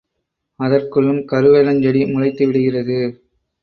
[0.59, 2.99] அதற்குள்ளும் கருவேலஞ் செடி முளைத்துவிடுகிறது.